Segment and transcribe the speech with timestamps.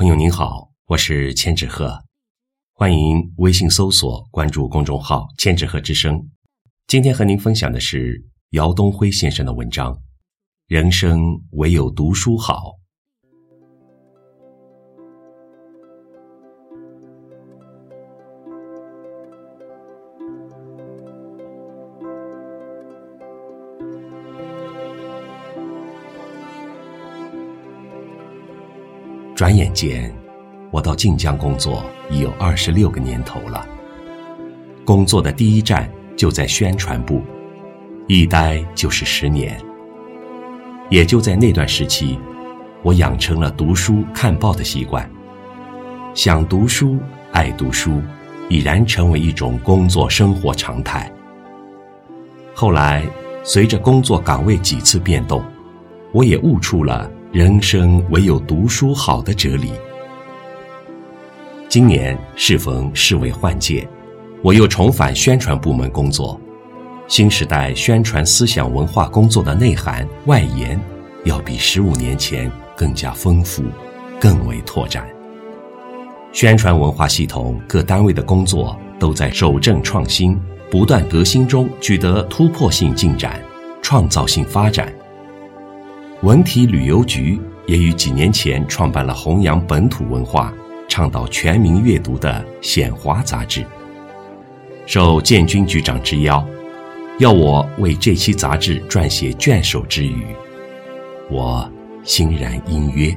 [0.00, 2.02] 朋友您好，我是千纸鹤，
[2.72, 6.30] 欢迎微信搜索关注公众号“千纸鹤之声”。
[6.88, 9.92] 今天和您分享的是姚东辉先生的文章
[10.68, 12.54] 《人生唯有读书好》。
[29.40, 30.14] 转眼间，
[30.70, 33.66] 我到晋江工作已有二十六个年头了。
[34.84, 37.22] 工作的第一站就在宣传部，
[38.06, 39.58] 一待就是十年。
[40.90, 42.18] 也就在那段时期，
[42.82, 45.10] 我养成了读书看报的习惯。
[46.12, 46.98] 想读书、
[47.32, 48.02] 爱读书，
[48.50, 51.10] 已然成为一种工作生活常态。
[52.54, 53.06] 后来，
[53.42, 55.42] 随着工作岗位几次变动，
[56.12, 57.10] 我也悟出了。
[57.32, 59.70] 人生唯有读书好的哲理。
[61.68, 63.88] 今年适逢市委换届，
[64.42, 66.40] 我又重返宣传部门工作。
[67.06, 70.76] 新时代宣传思想文化工作的内涵外延，
[71.24, 73.62] 要比十五年前更加丰富，
[74.18, 75.08] 更为拓展。
[76.32, 80.36] 宣传文化系统各单位的工作都在守正创新、
[80.68, 83.40] 不断革新中取得突破性进展、
[83.80, 84.92] 创造性发展。
[86.22, 90.52] 文体旅游局也于几年前创办了弘扬本土文化、
[90.86, 93.64] 倡导全民阅读的《显华》杂志。
[94.84, 96.46] 受建军局长之邀，
[97.20, 100.26] 要我为这期杂志撰写卷首之语，
[101.30, 101.66] 我
[102.04, 103.16] 欣然应约。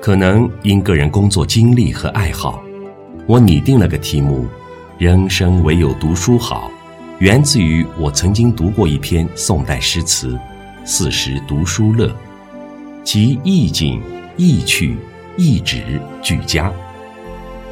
[0.00, 2.60] 可能因个人工作经历和爱好，
[3.28, 4.48] 我拟定了个题目
[4.98, 6.68] ：“人生唯有读书好”，
[7.20, 10.36] 源自于我曾经读过一篇宋代诗词。
[10.84, 12.12] 四时读书乐，
[13.04, 14.02] 其意境、
[14.36, 14.96] 意趣、
[15.36, 16.72] 意旨俱佳，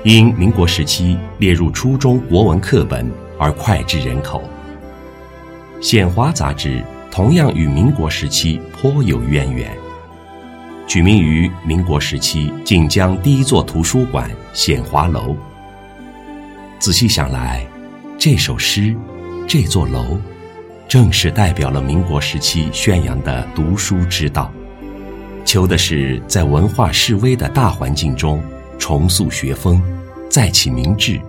[0.04, 4.42] 因民国时期列入初中国文课本而脍炙人口。
[5.84, 9.76] 《显华》杂志同样与民国时期颇有渊源，
[10.86, 15.36] 取名于民国时期晋江第一座图书馆显华楼。
[16.78, 17.66] 仔细想来，
[18.16, 18.94] 这首诗，
[19.48, 20.16] 这座楼。
[20.90, 24.52] 正是代表了民国时期宣扬的读书之道，
[25.44, 28.42] 求的是在文化式微的大环境中
[28.76, 29.80] 重塑学风，
[30.28, 31.20] 再起民智，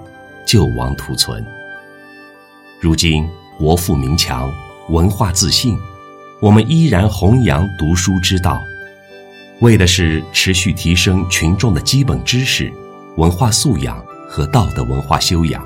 [0.48, 1.46] 救亡图存。
[2.80, 3.24] 如今
[3.60, 4.52] 国富民强，
[4.90, 5.78] 文化自信，
[6.40, 8.66] 我们依然弘扬读书之道，
[9.60, 12.74] 为的是持续提升群众的基本知识、
[13.16, 15.64] 文化素养和道德文化修养。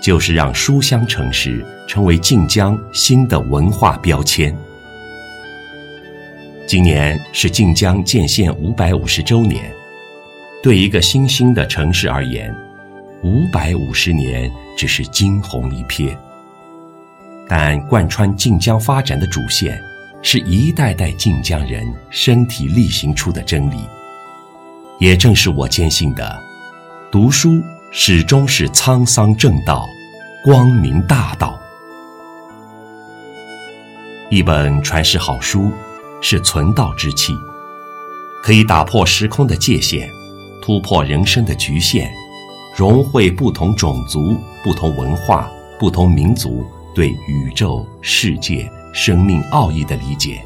[0.00, 4.56] 就是让书香城市成为晋江新的文化标签。
[6.66, 9.70] 今年是晋江建县五百五十周年，
[10.62, 12.54] 对一个新兴的城市而言，
[13.22, 16.16] 五百五十年只是惊鸿一瞥。
[17.48, 19.82] 但贯穿晋江发展的主线，
[20.22, 23.76] 是一代代晋江人身体力行出的真理。
[25.00, 26.40] 也正是我坚信的，
[27.10, 27.60] 读书。
[27.92, 29.84] 始终是沧桑正道，
[30.44, 31.60] 光明大道。
[34.30, 35.72] 一本传世好书，
[36.20, 37.34] 是存道之器，
[38.44, 40.08] 可以打破时空的界限，
[40.62, 42.08] 突破人生的局限，
[42.76, 46.64] 融汇不同种族、不同文化、不同民族
[46.94, 50.40] 对宇宙、世界、生命奥义的理解，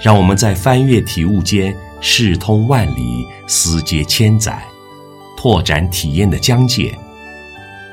[0.00, 4.60] 让我们在翻阅体悟间，视通万里，思接千载。
[5.42, 6.94] 拓展体验的疆界，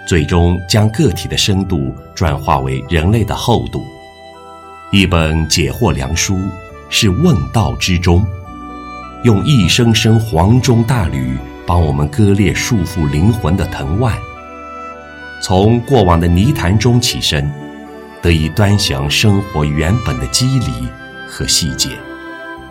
[0.05, 3.85] 最终将个体的深度转化为人类的厚度。
[4.91, 6.37] 一本解惑良书，
[6.89, 8.21] 是问道之中，
[9.23, 14.13] 用一声声黄钟大吕帮我们割裂束缚灵魂的藤蔓，
[15.41, 17.49] 从过往的泥潭中起身，
[18.21, 20.89] 得以端详生活原本的机理
[21.29, 21.91] 和细节，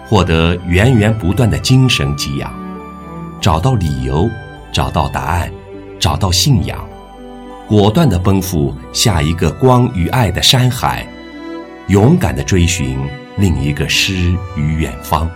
[0.06, 2.52] 获得源源不断的精神给养，
[3.40, 4.28] 找到理由。
[4.76, 5.50] 找到答案，
[5.98, 6.86] 找到信仰，
[7.66, 11.08] 果断地奔赴下一个光与爱的山海，
[11.88, 12.98] 勇敢地追寻
[13.38, 15.30] 另一个诗与远方。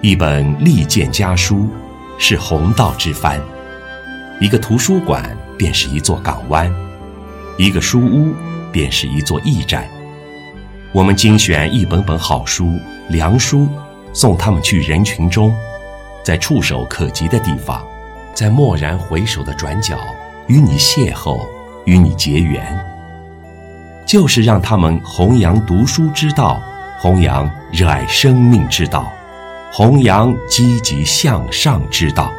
[0.00, 1.68] 一本利剑家书，
[2.20, 3.40] 是弘道之帆；
[4.40, 6.72] 一个图书馆，便是一座港湾；
[7.56, 8.32] 一个书屋，
[8.70, 9.88] 便是一座驿站。
[10.92, 12.78] 我们精选一本本好书、
[13.08, 13.66] 良书，
[14.12, 15.52] 送他们去人群中。
[16.28, 17.82] 在触手可及的地方，
[18.34, 19.96] 在蓦然回首的转角，
[20.46, 21.40] 与你邂逅，
[21.86, 22.78] 与你结缘，
[24.06, 26.60] 就是让他们弘扬读书之道，
[27.00, 29.10] 弘扬热爱生命之道，
[29.72, 32.30] 弘扬积极向上之道。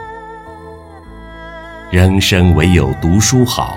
[1.89, 3.75] 人生唯有读书好，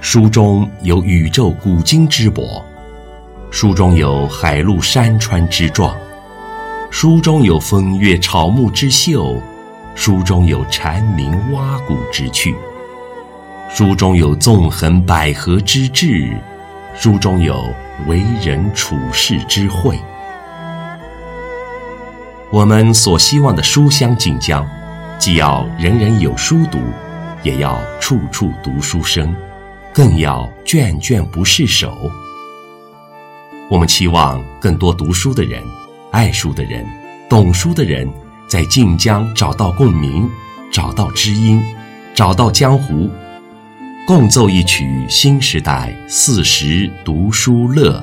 [0.00, 2.60] 书中有宇宙古今之博，
[3.52, 5.96] 书中有海陆山川之壮，
[6.96, 9.42] 书中有风月草木之秀，
[9.96, 12.54] 书中有蝉鸣蛙鼓之趣，
[13.68, 16.38] 书中有纵横捭阖之志，
[16.96, 17.68] 书中有。
[18.06, 19.98] 为人处世之慧，
[22.50, 24.64] 我们所希望的书香锦江，
[25.18, 26.78] 既要人人有书读，
[27.42, 29.34] 也要处处读书声，
[29.92, 31.92] 更要卷卷不释手。
[33.68, 35.62] 我们期望更多读书的人、
[36.14, 36.86] 爱书的人、
[37.28, 38.08] 懂书的人，
[38.46, 40.30] 在晋江找到共鸣，
[40.70, 41.60] 找到知音，
[42.14, 43.10] 找到江湖。
[44.06, 48.00] 共奏一曲新时代四时读书乐。